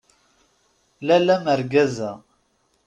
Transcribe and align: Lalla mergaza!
Lalla 1.07 1.35
mergaza! 1.45 2.11